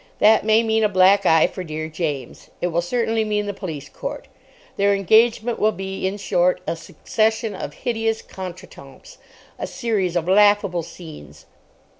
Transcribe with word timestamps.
That 0.17 0.43
may 0.43 0.63
mean 0.63 0.83
a 0.83 0.89
black 0.89 1.27
eye 1.27 1.45
for 1.45 1.63
dear 1.63 1.87
James. 1.87 2.49
It 2.59 2.69
will 2.69 2.81
certainly 2.81 3.23
mean 3.23 3.45
the 3.45 3.53
police 3.53 3.87
court. 3.87 4.27
Their 4.75 4.95
engagement 4.95 5.59
will 5.59 5.71
be, 5.71 6.07
in 6.07 6.17
short, 6.17 6.59
a 6.65 6.75
succession 6.75 7.53
of 7.53 7.75
hideous 7.75 8.23
contretemps, 8.23 9.19
a 9.59 9.67
series 9.67 10.15
of 10.15 10.27
laughable 10.27 10.81
scenes." 10.81 11.45